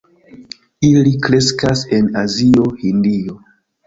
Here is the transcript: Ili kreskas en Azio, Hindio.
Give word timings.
Ili 0.87 1.11
kreskas 1.27 1.83
en 1.97 2.07
Azio, 2.21 2.65
Hindio. 2.81 3.37